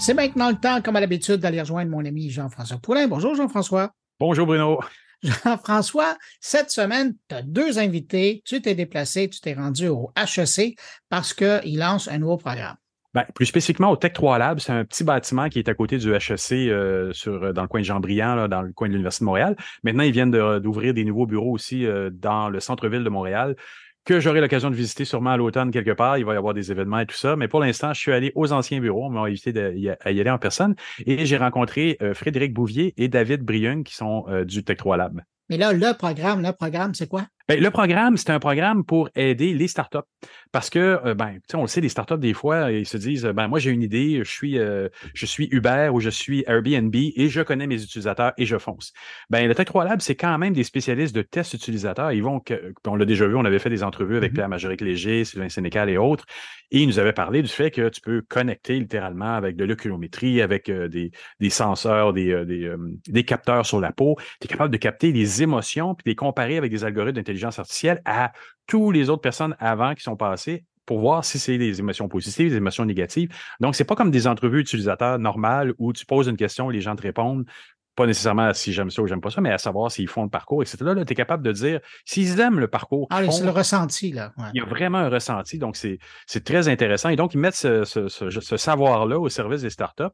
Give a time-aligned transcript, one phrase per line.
[0.00, 3.08] C'est maintenant le temps, comme à l'habitude, d'aller rejoindre mon ami Jean-François Poulain.
[3.08, 3.90] Bonjour Jean-François.
[4.20, 4.78] Bonjour Bruno.
[5.24, 8.40] Jean-François, cette semaine, tu as deux invités.
[8.44, 12.76] Tu t'es déplacé, tu t'es rendu au HEC parce qu'il lance un nouveau programme.
[13.12, 15.98] Ben, plus spécifiquement au Tech 3 Lab, c'est un petit bâtiment qui est à côté
[15.98, 19.24] du HEC euh, sur, dans le coin de Jean-Briand, là, dans le coin de l'Université
[19.24, 19.56] de Montréal.
[19.82, 20.30] Maintenant, ils viennent
[20.60, 23.56] d'ouvrir des nouveaux bureaux aussi euh, dans le centre-ville de Montréal
[24.08, 26.16] que j'aurai l'occasion de visiter sûrement à l'automne quelque part.
[26.16, 27.36] Il va y avoir des événements et tout ça.
[27.36, 29.04] Mais pour l'instant, je suis allé aux anciens bureaux.
[29.04, 30.74] On m'a invité y aller en personne.
[31.04, 34.96] Et j'ai rencontré euh, Frédéric Bouvier et David Briung qui sont euh, du Tech 3
[34.96, 35.20] Lab.
[35.50, 37.26] Mais là, le programme, le programme, c'est quoi?
[37.48, 39.98] Ben, le programme, c'est un programme pour aider les startups.
[40.52, 43.48] Parce que, euh, ben, on le sait, les startups, des fois, ils se disent, ben,
[43.48, 47.28] moi, j'ai une idée, je suis, euh, je suis Uber ou je suis Airbnb et
[47.28, 48.92] je connais mes utilisateurs et je fonce.
[49.30, 52.12] Ben, le Tech 3 Lab, c'est quand même des spécialistes de tests utilisateurs.
[52.12, 52.42] Ils vont,
[52.86, 54.34] on l'a déjà vu, on avait fait des entrevues avec mm-hmm.
[54.34, 56.24] Pierre Majoric Léger, Sylvain Sénécal et autres.
[56.70, 60.42] Et ils nous avaient parlé du fait que tu peux connecter littéralement avec de l'oculométrie,
[60.42, 62.70] avec euh, des, des senseurs, des, des,
[63.06, 64.16] des capteurs sur la peau.
[64.40, 67.58] Tu es capable de capter les émotions puis de les comparer avec des algorithmes d'intelligence
[67.58, 68.32] artificielle à
[68.68, 72.50] tous les autres personnes avant qui sont passées pour voir si c'est des émotions positives,
[72.50, 73.30] des émotions négatives.
[73.60, 76.80] Donc, c'est pas comme des entrevues utilisateurs normales où tu poses une question et les
[76.80, 77.44] gens te répondent
[77.98, 80.30] pas nécessairement si j'aime ça ou j'aime pas ça, mais à savoir s'ils font le
[80.30, 80.78] parcours, etc.
[80.82, 83.08] Là, tu es capable de dire s'ils aiment le parcours.
[83.10, 84.32] Ah, c'est le ressenti, là.
[84.54, 85.98] Il y a vraiment un ressenti, donc c'est
[86.44, 87.08] très intéressant.
[87.08, 90.04] Et donc, ils mettent ce, ce, savoir-là au service des startups.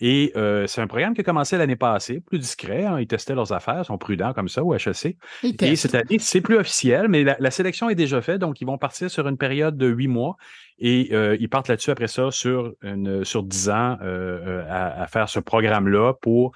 [0.00, 2.86] Et euh, c'est un programme qui a commencé l'année passée, plus discret.
[2.86, 2.98] Hein.
[2.98, 5.18] ils testaient leurs affaires, ils sont prudents comme ça au HEC.
[5.42, 8.78] Et cette année, c'est plus officiel, mais la, sélection est déjà faite, donc ils vont
[8.78, 10.36] partir sur une période de huit mois.
[10.78, 15.06] Et euh, ils partent là-dessus après ça sur une sur dix ans euh, à, à,
[15.06, 16.52] faire ce programme-là pour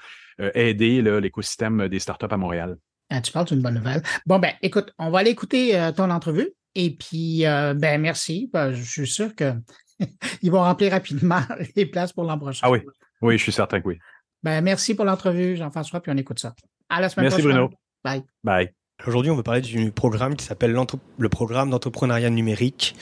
[0.55, 2.77] aider l'écosystème des startups à Montréal.
[3.11, 4.03] Ah, tu parles d'une bonne nouvelle.
[4.27, 6.51] Bon, ben, écoute, on va aller écouter euh, ton entrevue.
[6.75, 8.51] Et puis, euh, ben, merci.
[8.53, 9.61] Ben, je suis sûr qu'ils
[10.51, 11.41] vont remplir rapidement
[11.77, 12.61] les places pour l'an prochain.
[12.63, 12.81] Ah oui,
[13.23, 13.99] oui, je suis certain que oui.
[14.43, 16.55] Ben, merci pour l'entrevue, Jean-François, puis on écoute ça.
[16.89, 17.47] À la semaine prochaine.
[17.47, 17.75] Merci, Bruno.
[18.05, 18.23] Bye.
[18.45, 18.75] Bye.
[19.07, 20.77] Aujourd'hui, on va parler du programme qui s'appelle
[21.19, 22.97] le programme d'entrepreneuriat numérique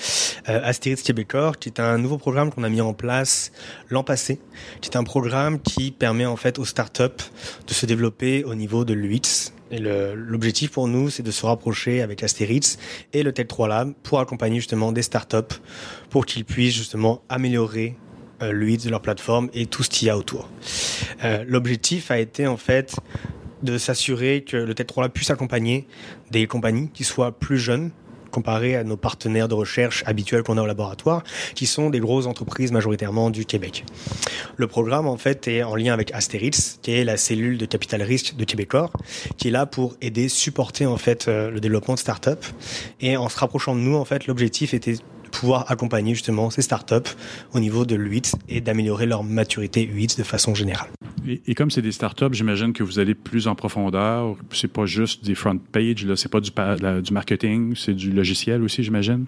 [0.46, 3.50] euh, Astérix Québécois, qui est un nouveau programme qu'on a mis en place
[3.88, 4.38] l'an passé,
[4.82, 7.24] qui est un programme qui permet en fait aux startups
[7.66, 9.52] de se développer au niveau de l'UX.
[9.70, 12.78] Et l'objectif pour nous, c'est de se rapprocher avec Astérix
[13.14, 15.56] et le Tech 3 Lab pour accompagner justement des startups
[16.10, 17.96] pour qu'ils puissent justement améliorer
[18.42, 20.50] euh, de leur plateforme et tout ce qu'il y a autour.
[21.24, 22.94] Euh, L'objectif a été en fait
[23.66, 25.86] de s'assurer que le Tech 3 Lab puisse accompagner
[26.30, 27.90] des compagnies qui soient plus jeunes
[28.36, 31.22] comparé à nos partenaires de recherche habituels qu'on a au laboratoire,
[31.54, 33.84] qui sont des grosses entreprises majoritairement du Québec.
[34.56, 38.02] Le programme, en fait, est en lien avec Asterix, qui est la cellule de capital
[38.02, 38.92] risque de Québecor,
[39.38, 42.44] qui est là pour aider, supporter, en fait, euh, le développement de start-up.
[43.00, 44.96] Et en se rapprochant de nous, en fait, l'objectif était
[45.40, 47.10] pouvoir accompagner justement ces startups
[47.52, 50.88] au niveau de l'UX et d'améliorer leur maturité UX de façon générale.
[51.46, 54.36] Et, comme c'est des startups, j'imagine que vous allez plus en profondeur.
[54.52, 56.50] C'est pas juste des front pages, là, c'est pas du,
[57.02, 59.26] du marketing, c'est du logiciel aussi, j'imagine?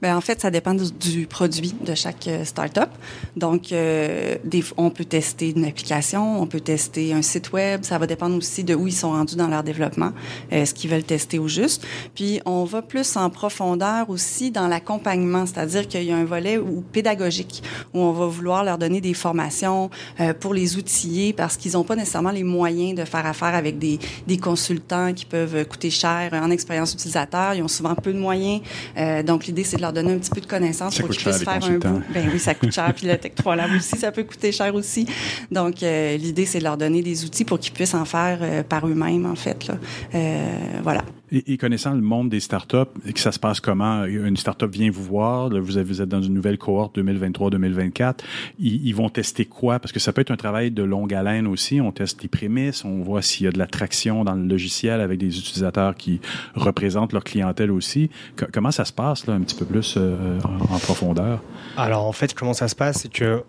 [0.00, 2.88] Ben en fait, ça dépend du, produit de chaque euh, startup.
[3.36, 7.84] Donc, euh, des, on peut tester une application, on peut tester un site web.
[7.84, 10.12] Ça va dépendre aussi de où ils sont rendus dans leur développement,
[10.52, 11.86] euh, ce qu'ils veulent tester au juste.
[12.14, 15.11] Puis, on va plus en profondeur aussi dans l'accompagnement,
[15.46, 17.62] c'est-à-dire qu'il y a un volet ou pédagogique
[17.94, 19.90] où on va vouloir leur donner des formations
[20.20, 23.78] euh, pour les outiller parce qu'ils n'ont pas nécessairement les moyens de faire affaire avec
[23.78, 27.54] des, des consultants qui peuvent coûter cher en expérience utilisateur.
[27.54, 28.60] Ils ont souvent peu de moyens.
[28.96, 31.44] Euh, donc, l'idée, c'est de leur donner un petit peu de connaissances pour qu'ils puissent
[31.44, 32.02] faire un bout.
[32.12, 32.92] Ben oui, ça coûte cher.
[32.94, 35.06] Puis le Tech 3 Lab aussi, ça peut coûter cher aussi.
[35.50, 38.62] Donc, euh, l'idée, c'est de leur donner des outils pour qu'ils puissent en faire euh,
[38.62, 39.66] par eux-mêmes, en fait.
[39.66, 39.74] Là.
[40.14, 41.02] Euh, voilà.
[41.34, 44.04] Et, connaissant le monde des startups, que ça se passe comment?
[44.04, 48.16] Une startup vient vous voir, vous, êtes dans une nouvelle cohorte 2023-2024.
[48.58, 49.78] Ils, vont tester quoi?
[49.78, 51.80] Parce que ça peut être un travail de longue haleine aussi.
[51.80, 55.00] On teste les prémices, on voit s'il y a de la traction dans le logiciel
[55.00, 56.20] avec des utilisateurs qui
[56.54, 58.10] représentent leur clientèle aussi.
[58.52, 61.40] comment ça se passe là, un petit peu plus euh, en, profondeur?
[61.78, 63.40] Alors en fait, comment ça se passe, c'est que euh,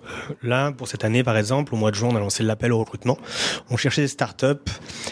[0.42, 2.80] là, pour cette année par exemple, au mois de juin, on a lancé l'appel au
[2.80, 3.18] recrutement.
[3.69, 4.72] On cherchait des startups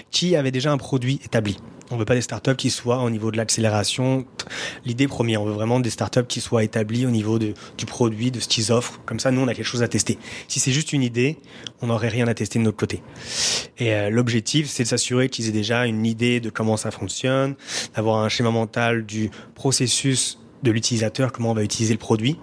[0.10, 1.58] qui avaient déjà un produit établi.
[1.92, 4.26] On veut pas des startups qui soient au niveau de l'accélération.
[4.86, 8.32] L'idée première, on veut vraiment des startups qui soient établies au niveau de, du produit,
[8.32, 9.02] de ce qu'ils offrent.
[9.06, 10.18] Comme ça, nous, on a quelque chose à tester.
[10.48, 11.38] Si c'est juste une idée,
[11.82, 13.04] on n'aurait rien à tester de notre côté.
[13.78, 17.56] Et euh, l'objectif, c'est de s'assurer qu'ils aient déjà une idée de comment ça fonctionne,
[17.96, 22.38] d'avoir un schéma mental du processus de l'utilisateur, comment on va utiliser le produit.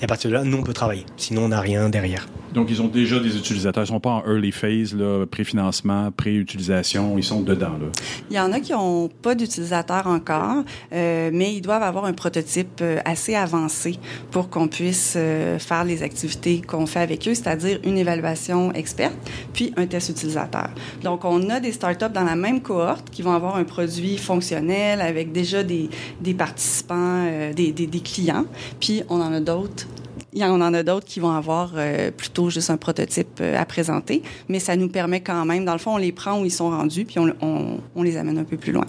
[0.00, 1.04] Et à partir de là, nous, on peut travailler.
[1.16, 2.26] Sinon, on n'a rien derrière.
[2.54, 3.82] Donc, ils ont déjà des utilisateurs.
[3.82, 4.96] Ils ne sont pas en early phase,
[5.28, 7.18] pré-financement, pré-utilisation.
[7.18, 7.72] Ils sont dedans.
[7.80, 7.88] Là.
[8.30, 10.62] Il y en a qui n'ont pas d'utilisateurs encore,
[10.92, 13.98] euh, mais ils doivent avoir un prototype euh, assez avancé
[14.30, 19.16] pour qu'on puisse euh, faire les activités qu'on fait avec eux, c'est-à-dire une évaluation experte,
[19.52, 20.70] puis un test utilisateur.
[21.02, 25.00] Donc, on a des startups dans la même cohorte qui vont avoir un produit fonctionnel
[25.00, 28.46] avec déjà des, des participants, des, des, clients,
[28.80, 29.86] puis on en a d'autres
[30.32, 34.22] y en a d'autres qui vont avoir euh, plutôt juste un prototype euh, à présenter,
[34.48, 36.70] mais ça nous permet quand même, dans le fond, on les prend où ils sont
[36.70, 38.86] rendus, puis on, on, on les amène un peu plus loin.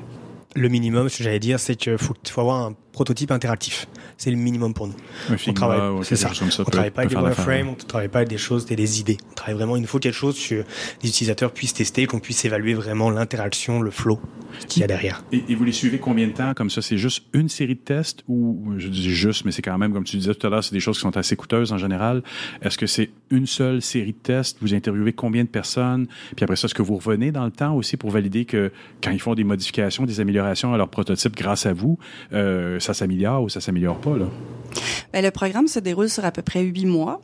[0.56, 3.88] Le minimum, ce que j'allais dire, c'est qu'il faut, faut avoir un prototype interactif.
[4.18, 4.96] C'est le minimum pour nous.
[5.48, 6.32] on travaille, c'est ça.
[6.60, 9.18] on travaille pas avec des wireframes, on travaille pas avec des choses, des, des idées.
[9.32, 10.64] On travaille vraiment, il nous faut quelque chose que
[11.04, 14.22] les utilisateurs puissent tester, qu'on puisse évaluer vraiment l'interaction, le flow
[14.70, 15.26] qu'il y a derrière.
[15.34, 16.54] Et, vous les suivez combien de temps?
[16.54, 19.78] Comme ça C'est juste une série de tests ou je dis juste, mais c'est quand
[19.78, 21.78] même comme tu disais tout à l'heure, c'est des choses qui sont assez coûteuses en
[21.78, 22.24] général.
[22.62, 24.58] Est-ce que c'est une seule série de tests?
[24.62, 26.08] Vous interviewez combien de personnes?
[26.36, 28.72] Puis après ça, est-ce que vous revenez dans le temps aussi pour valider que
[29.04, 32.00] quand ils font des modifications, des améliorations à leur prototype grâce à vous,
[32.32, 34.28] euh, ça s'améliore ou ça s'améliore pas là?
[35.14, 37.22] Bien, le programme se déroule sur à peu près huit mois.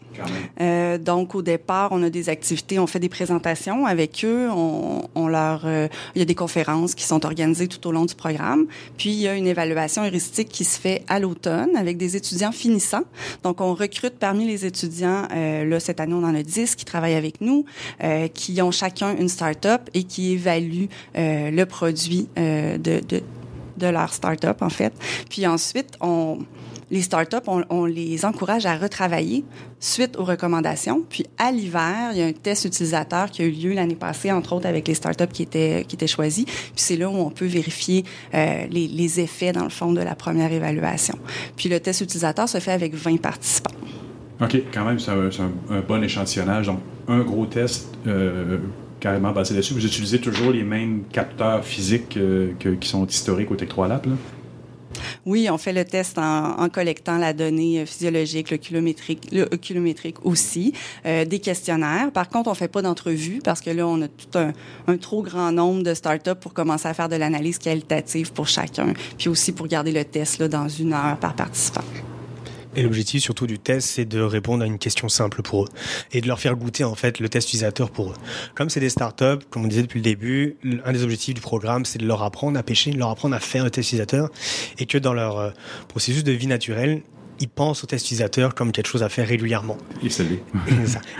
[0.61, 5.09] Euh, donc, au départ, on a des activités, on fait des présentations avec eux, on,
[5.15, 8.15] on leur, euh, il y a des conférences qui sont organisées tout au long du
[8.15, 8.67] programme.
[8.97, 12.53] Puis, il y a une évaluation heuristique qui se fait à l'automne avec des étudiants
[12.53, 13.03] finissants.
[13.43, 16.85] Donc, on recrute parmi les étudiants, euh, là, cette année, on en a dix qui
[16.85, 17.65] travaillent avec nous,
[18.33, 23.21] qui ont chacun une start-up et qui évaluent le produit de, de
[23.81, 24.93] de leur start-up, en fait.
[25.29, 26.39] Puis ensuite, on,
[26.91, 27.37] les startups,
[27.69, 29.45] on, les encourage à retravailler
[29.79, 31.03] suite aux recommandations.
[31.09, 34.31] Puis à l'hiver, il y a un test utilisateur qui a eu lieu l'année passée,
[34.31, 36.43] entre autres avec les startups qui étaient qui étaient choisis.
[36.45, 40.01] Puis c'est là où on peut vérifier euh, les, les, effets dans le fond de
[40.01, 41.17] la première évaluation.
[41.55, 43.71] Puis le test utilisateur se fait avec 20 participants.
[44.41, 46.67] OK, quand même, c'est un, un, bon échantillonnage.
[46.67, 48.57] Donc, un gros test euh,
[49.01, 49.73] carrément basé là-dessus.
[49.73, 54.07] Vous utilisez toujours les mêmes capteurs physiques euh, qui sont historiques au Tech 3 Lab?
[55.25, 59.29] Oui, on fait le test en, collectant la donnée physiologique, le kilométrique,
[59.61, 60.73] kilométrique aussi,
[61.05, 62.11] euh, des questionnaires.
[62.11, 64.51] Par contre, on fait pas d'entrevue parce que là, on a tout un,
[64.87, 68.93] un, trop grand nombre de startups pour commencer à faire de l'analyse qualitative pour chacun,
[69.17, 71.83] puis aussi pour garder le test là, dans une heure par participant.
[72.75, 75.67] Et l'objectif surtout du test, c'est de répondre à une question simple pour eux
[76.11, 78.15] et de leur faire goûter en fait le test utilisateur pour eux.
[78.55, 81.85] Comme c'est des startups, comme on disait depuis le début, un des objectifs du programme,
[81.85, 84.29] c'est de leur apprendre à pêcher, de leur apprendre à faire le test utilisateur
[84.79, 85.51] et que dans leur euh,
[85.89, 87.01] processus de vie naturelle,
[87.41, 89.77] ils pensent au test utilisateur comme quelque chose à faire régulièrement.
[90.03, 90.41] Et ça et,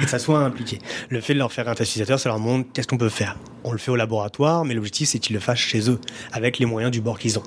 [0.02, 0.80] et que ça soit impliqué.
[1.10, 3.38] Le fait de leur faire un test utilisateur, ça leur montre qu'est-ce qu'on peut faire.
[3.64, 6.00] On le fait au laboratoire, mais l'objectif, c'est qu'ils le fassent chez eux,
[6.32, 7.44] avec les moyens du bord qu'ils ont.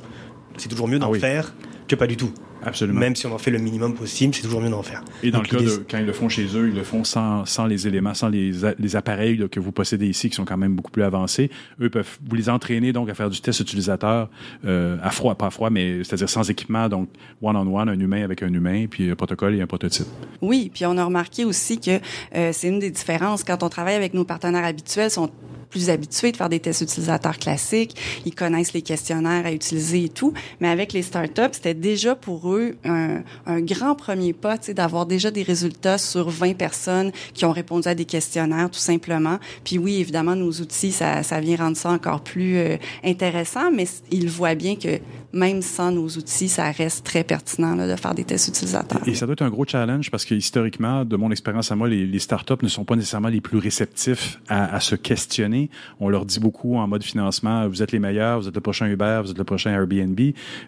[0.57, 1.21] C'est toujours mieux d'en ah oui.
[1.21, 1.55] faire
[1.89, 2.33] que pas du tout.
[2.65, 3.01] Absolument.
[3.01, 5.03] Même si on en fait le minimum possible, c'est toujours mieux d'en faire.
[5.23, 7.05] Et dans Donc, le cas de quand ils le font chez eux, ils le font
[7.05, 10.45] sans, sans les éléments, sans les, les appareils là, que vous possédez ici, qui sont
[10.45, 11.51] quand même beaucoup plus avancés.
[11.81, 14.29] Eux peuvent vous les entraîner donc à faire du test utilisateur
[14.65, 17.09] euh, à froid, pas à froid, mais c'est-à-dire sans équipement, donc
[17.43, 20.07] one-on-one, -on -one, un humain avec un humain, puis un protocole et un prototype.
[20.41, 21.99] Oui, puis on a remarqué aussi que
[22.35, 25.31] euh, c'est une des différences quand on travaille avec nos partenaires habituels, sont
[25.75, 30.09] plus habitués de faire des tests utilisateurs classiques, ils connaissent les questionnaires à utiliser et
[30.09, 32.54] tout, mais avec les startups, c'était déjà pour eux
[32.85, 37.95] un, grand premier pas, d'avoir déjà des résultats sur 20 personnes qui ont répondu à
[37.95, 39.39] des questionnaires, tout simplement.
[39.65, 43.87] Puis oui, évidemment, nos outils, ça, ça vient rendre ça encore plus euh, intéressant, mais
[44.11, 44.99] ils voient bien que
[45.35, 49.01] même sans nos outils, ça reste très pertinent là, de faire des tests utilisateurs.
[49.07, 51.89] Et ça doit être un gros challenge parce que historiquement, de mon expérience à moi,
[51.89, 55.71] les, les startups ne sont pas nécessairement les plus réceptifs à, à se questionner
[56.01, 58.87] on leur dit beaucoup en mode financement, vous êtes les meilleurs, vous êtes le prochain
[58.87, 60.19] Uber, vous êtes le prochain Airbnb.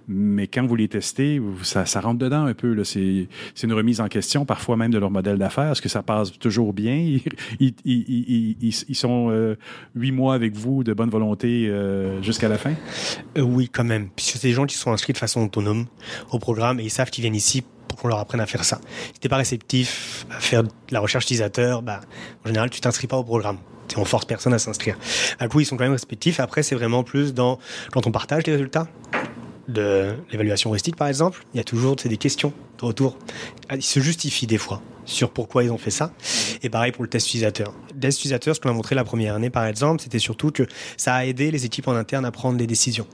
[0.09, 2.83] Mais quand vous les testez, ça, ça rentre dedans un peu.
[2.85, 3.27] C'est
[3.63, 5.73] une remise en question, parfois même de leur modèle d'affaires.
[5.73, 6.97] Est-ce que ça passe toujours bien?
[6.97, 7.23] Ils,
[7.61, 9.57] ils, ils, ils sont euh,
[9.95, 12.73] huit mois avec vous de bonne volonté euh, jusqu'à la fin?
[13.37, 14.09] Euh, oui, quand même.
[14.15, 15.87] Puisque c'est des gens qui sont inscrits de façon autonome
[16.31, 18.81] au programme et ils savent qu'ils viennent ici pour qu'on leur apprenne à faire ça.
[19.15, 22.01] Si t'es pas réceptif à faire de la recherche utilisateur, bah,
[22.45, 23.59] en général, tu t'inscris pas au programme
[23.97, 24.99] on force personne à s'inscrire.
[25.41, 26.41] Du coup, ils sont quand même respectifs.
[26.41, 27.59] Après, c'est vraiment plus dans
[27.93, 28.89] quand on partage les résultats
[29.69, 31.45] de l'évaluation heuristique, par exemple.
[31.55, 33.19] Il y a toujours des questions de retour.
[33.73, 36.13] Ils se justifient des fois sur pourquoi ils ont fait ça.
[36.63, 37.73] Et pareil pour le test utilisateur.
[37.95, 40.65] Le test utilisateur, ce qu'on a montré la première année, par exemple, c'était surtout que
[40.97, 43.07] ça a aidé les équipes en interne à prendre des décisions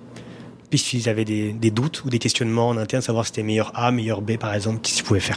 [0.73, 4.23] puisqu'ils avaient des, doutes ou des questionnements en interne, savoir si c'était meilleur A, meilleur
[4.23, 5.37] B, par exemple, qu'est-ce qu'ils pouvaient faire.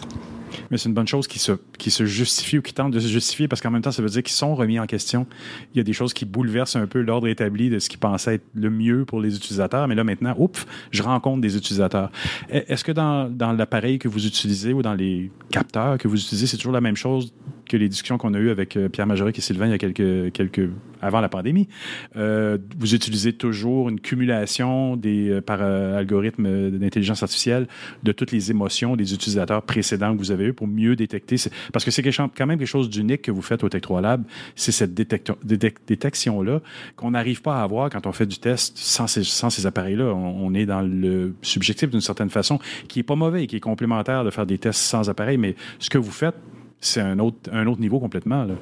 [0.72, 3.10] mais c'est une bonne chose qui se, qui se justifie ou qui tente de se
[3.10, 5.27] justifier parce qu'en même temps, ça veut dire qu'ils sont remis en question.
[5.74, 8.36] Il y a des choses qui bouleversent un peu l'ordre établi de ce qui pensait
[8.36, 12.12] être le mieux pour les utilisateurs, mais là maintenant, oups, je rencontre des utilisateurs.
[12.54, 16.15] E, est-ce que dans, dans l'appareil que vous utilisez ou dans les capteurs que vous
[16.15, 17.34] utilisez, c'est toujours la même chose
[17.68, 19.78] que les discussions qu'on a eues avec euh, Pierre Majoric et Sylvain il y a
[19.78, 20.70] quelques, quelques
[21.06, 21.68] avant la pandémie.
[22.16, 27.68] Euh, vous utilisez toujours une cumulation des, euh, par euh, algorithme d'intelligence artificielle
[28.04, 31.36] de toutes les émotions des utilisateurs précédents que vous avez eu pour mieux détecter.
[31.72, 34.24] Parce que c'est quand même quelque chose d'unique que vous faites au Tech3 Lab,
[34.56, 36.62] c'est cette détection-là
[36.96, 40.06] qu'on n'arrive pas à avoir quand on fait du test sans ces, sans ces appareils-là.
[40.06, 43.58] On, on, est dans le subjectif d'une certaine façon, qui est pas mauvais et qui
[43.58, 46.36] est complémentaire de faire des tests sans appareil, mais ce que vous faites,
[46.82, 48.44] c'est un autre, un autre niveau complètement.
[48.44, 48.53] Là.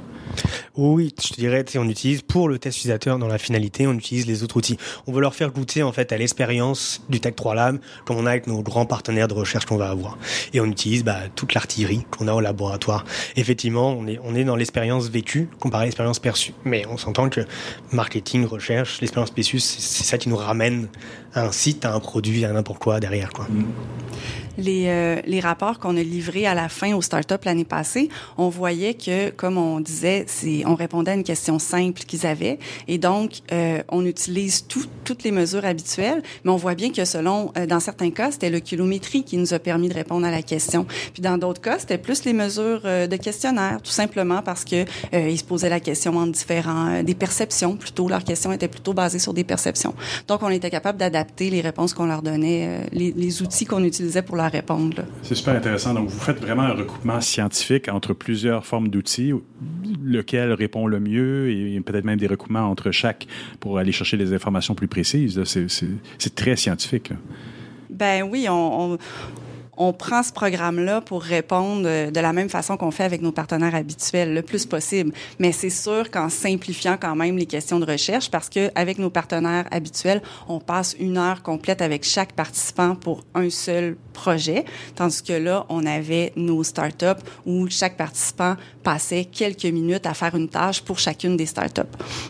[0.75, 4.25] Oui, je te dirais, on utilise pour le test utilisateur dans la finalité, on utilise
[4.25, 4.77] les autres outils.
[5.08, 8.25] On veut leur faire goûter en fait à l'expérience du Tech 3 Lab, comme on
[8.25, 10.17] a avec nos grands partenaires de recherche qu'on va avoir.
[10.53, 13.05] Et on utilise bah, toute l'artillerie qu'on a au laboratoire.
[13.36, 16.53] Effectivement, on est, on est dans l'expérience vécue comparé à l'expérience perçue.
[16.63, 17.41] Mais on s'entend que
[17.91, 20.88] marketing, recherche, l'expérience perçue, c'est ça qui nous ramène
[21.34, 23.32] à un site, à un produit, à n'importe quoi derrière.
[23.32, 23.46] Quoi.
[23.50, 23.65] Mm
[24.58, 28.50] les, euh, les rapports qu'on a livrés à la fin aux startups l'année passée, on
[28.50, 30.26] voyait que, comme on disait,
[30.66, 32.60] on répondait à une question simple qu'ils avaient.
[32.88, 37.06] Et donc, euh, on utilise tout, toutes les mesures habituelles, mais on voit bien que
[37.06, 40.32] selon, euh, dans certains cas, c'était le kilométrie qui nous a permis de répondre à
[40.32, 40.86] la question.
[41.14, 44.86] Puis dans d'autres cas, c'était plus les mesures euh, de questionnaire, tout simplement parce que
[45.14, 48.08] euh, ils se posaient la question en différents, des perceptions plutôt.
[48.08, 49.94] Leurs questions étaient plutôt basées sur des perceptions.
[50.28, 54.22] Donc, on était capable d'adapter les réponses qu'on leur donnait, les, les outils qu'on utilisait
[54.22, 55.04] pour leur répondre.
[55.22, 55.94] C'est super intéressant.
[55.94, 59.34] Donc, vous faites vraiment un recoupement scientifique entre plusieurs formes d'outils,
[60.04, 63.28] lequel répond le mieux et peut-être même des recoupements entre chaque
[63.60, 65.42] pour aller chercher les informations plus précises.
[65.46, 67.12] C'est très scientifique.
[67.90, 68.98] Ben oui, on, on
[69.84, 73.75] on prend ce programme-là pour répondre de la même façon qu'on fait avec nos partenaires
[73.75, 75.12] habituels, le plus possible.
[75.40, 79.10] Mais c'est sûr qu'en simplifiant quand même les questions de recherche, parce que avec nos
[79.10, 84.63] partenaires habituels, on passe une heure complète avec chaque participant pour un seul projet,
[84.96, 90.36] tandis que là, on avait nos startups où chaque participant passait quelques minutes à faire
[90.36, 91.82] une tâche pour chacune des startups.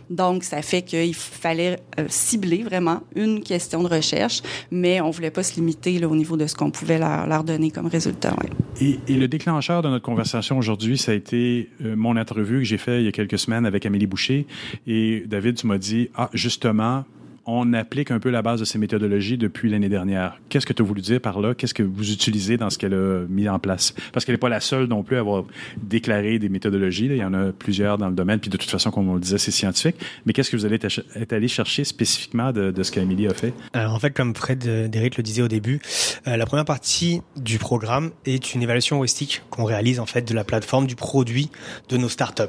[0.10, 4.42] Donc, ça fait qu'il fallait euh, cibler vraiment une question de recherche,
[4.72, 7.43] mais on voulait pas se limiter au niveau de ce qu'on pouvait leur, leur
[7.74, 8.36] comme résultat.
[8.82, 12.78] Et, le déclencheur de notre conversation aujourd'hui, ça a été euh, mon entrevue que j'ai
[12.78, 14.48] fait il y a quelques semaines avec Amélie Boucher.
[14.88, 17.06] Et David, tu m'as dit, ah, justement,
[17.46, 20.40] on applique un peu la base de ces méthodologies depuis l'année dernière.
[20.50, 21.54] Qu'est-ce que tu as voulu dire par là?
[21.54, 23.94] Qu'est-ce que vous utilisez dans ce qu'elle a mis en place?
[24.14, 25.44] Parce qu'elle n'est pas la seule non plus à avoir
[25.78, 27.06] déclaré des méthodologies.
[27.06, 28.40] Il y en a plusieurs dans le domaine.
[28.40, 29.96] Puis de toute façon, comme on le disait, c'est scientifique.
[30.26, 33.54] Mais qu'est-ce que vous allez être allé chercher spécifiquement de, ce qu'Amélie a fait?
[33.74, 35.82] Alors en fait, comme Fred euh, Derrick le disait au début,
[36.28, 40.34] euh, la première partie du programme est une évaluation heuristique qu'on réalise en fait de
[40.34, 41.50] la plateforme du produit
[41.90, 42.44] de nos startups,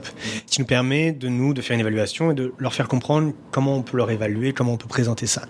[0.46, 3.76] qui nous permet de nous de faire une évaluation et de leur faire comprendre comment
[3.76, 5.42] on peut leur évaluer, comment on peut présenter ça.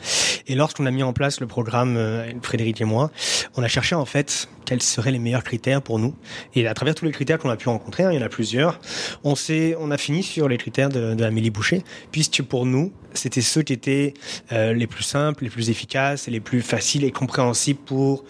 [0.46, 3.10] Et lorsqu'on a mis en place le programme, euh, Frédéric et moi,
[3.56, 6.14] on a cherché en fait quels seraient les meilleurs critères pour nous.
[6.54, 8.28] Et à travers tous les critères qu'on a pu rencontrer, hein, il y en a
[8.28, 8.80] plusieurs,
[9.22, 9.34] on
[9.78, 13.62] on a fini sur les critères de, de Amélie Boucher, puisque pour nous, c'était ceux
[13.62, 14.14] qui étaient
[14.52, 18.24] euh, les plus simples, les plus efficaces et les plus faciles et compréhensibles pour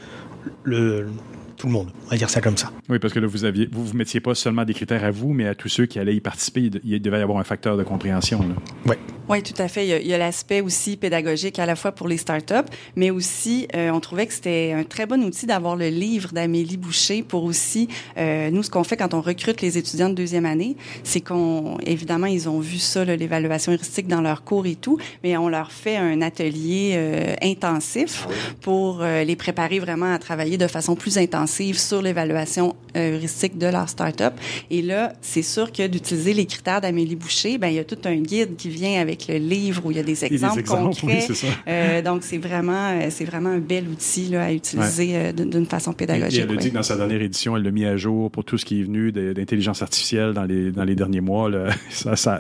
[0.62, 1.08] le,
[1.56, 1.90] tout le monde.
[2.06, 2.70] On va dire ça comme ça.
[2.88, 5.32] Oui, parce que là, vous aviez, vous, vous mettiez pas seulement des critères à vous,
[5.32, 7.82] mais à tous ceux qui allaient y participer, il devait y avoir un facteur de
[7.82, 8.40] compréhension.
[8.87, 8.96] Oui.
[9.26, 9.87] Oui, tout à fait.
[9.87, 13.90] Il y a, l'aspect aussi pédagogique à la fois pour les startups, mais aussi, euh,
[13.90, 17.88] on trouvait que c'était un très bon outil d'avoir le livre d'Amélie Boucher pour aussi,
[18.19, 21.78] euh, nous, ce qu'on fait quand on recrute les étudiants de deuxième année, c'est qu'on,
[21.87, 25.73] évidemment, ils ont vu ça, l'évaluation heuristique dans leur cours et tout, mais on leur
[25.73, 28.26] fait un atelier euh, intensif
[28.61, 33.59] pour euh, les préparer vraiment à travailler de façon plus intensive sur l'évaluation euh, heuristique
[33.59, 34.35] de leur startup.
[34.71, 37.99] Et là, c'est sûr que d'utiliser les critères d'Amélie Boucher, ben il y a tout
[38.04, 41.26] un guide qui vient avec le livre où il y a des exemples, concrets.
[41.28, 41.37] Oui,
[41.68, 45.33] euh, donc, c'est vraiment, euh, c'est vraiment un bel outil là, à utiliser ouais.
[45.38, 46.40] euh, d'une façon pédagogique.
[46.40, 48.44] Et, elle a dit que dans sa dernière édition, elle l'a mis à jour pour
[48.44, 51.49] tout ce qui est venu d'intelligence artificielle dans les, dans les derniers mois.
[51.49, 51.68] Là.
[51.90, 52.38] Ça,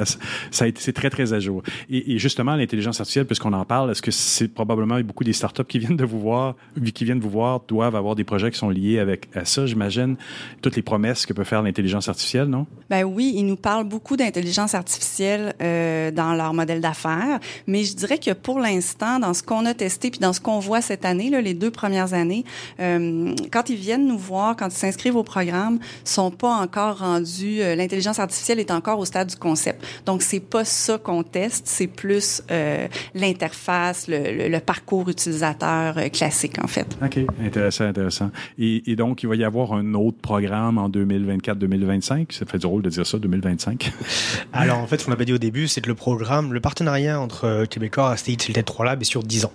[0.50, 1.62] c'est très, très à jour.
[1.90, 5.64] Et, et justement, l'intelligence artificielle, puisqu'on en parle, est-ce que c'est probablement beaucoup des startups
[5.64, 6.56] qui viennent de vous voir,
[6.94, 10.16] qui viennent vous voir, doivent avoir des projets qui sont liés avec à ça, j'imagine,
[10.62, 12.66] toutes les promesses que peut faire l'intelligence artificielle, non?
[12.90, 17.40] Ben oui, ils nous parlent beaucoup d'intelligence artificielle euh, dans leur modèle d'affaires.
[17.66, 20.58] Mais je dirais que pour l'instant, dans ce qu'on a testé puis dans ce qu'on
[20.58, 22.44] voit cette année, là, les deux premières années,
[22.80, 27.60] euh, quand ils viennent nous voir, quand ils s'inscrivent au programme, sont pas encore rendus.
[27.60, 29.84] Euh, L'intelligence artificielle est encore au stade du concept.
[30.06, 36.08] Donc c'est pas ça qu'on teste, c'est plus euh, l'interface, le, le, parcours utilisateur euh,
[36.08, 36.86] classique en fait.
[37.02, 38.30] Ok, intéressant, intéressant.
[38.58, 42.32] Et, et, donc il va y avoir un autre programme en 2024-2025.
[42.32, 43.92] Ça fait drôle de dire ça, 2025.
[44.52, 47.20] Alors en fait, ce qu'on pas dit au début, c'est que le programme, le partenariat
[47.20, 49.52] entre Québécois, Astérix et le TED 3 Lab est sur 10 ans.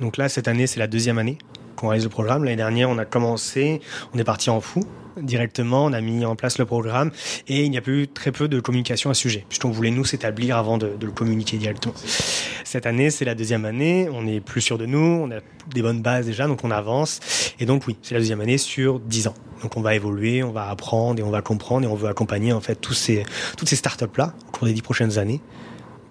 [0.00, 1.38] Donc là, cette année, c'est la deuxième année
[1.76, 2.44] qu'on réalise le programme.
[2.44, 3.80] L'année dernière, on a commencé,
[4.14, 4.84] on est parti en fou
[5.16, 7.10] directement, on a mis en place le programme
[7.48, 10.04] et il n'y a plus très peu de communication à ce sujet, puisqu'on voulait nous
[10.04, 11.94] s'établir avant de, de, le communiquer directement.
[12.64, 15.40] Cette année, c'est la deuxième année, on est plus sûr de nous, on a
[15.74, 17.20] des bonnes bases déjà, donc on avance.
[17.58, 19.34] Et donc oui, c'est la deuxième année sur dix ans.
[19.62, 22.52] Donc on va évoluer, on va apprendre et on va comprendre et on veut accompagner
[22.52, 23.24] en fait tous ces,
[23.56, 25.40] toutes ces startups-là au cours des dix prochaines années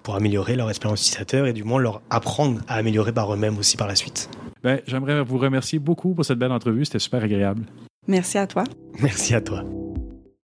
[0.04, 3.78] pour améliorer leur expérience utilisateur et du moins leur apprendre à améliorer par eux-mêmes aussi
[3.78, 4.30] par la suite.
[4.64, 6.86] Ben, J'aimerais vous remercier beaucoup pour cette belle entrevue.
[6.86, 7.66] C'était super agréable.
[8.08, 8.64] Merci à toi.
[9.02, 9.64] Merci à toi.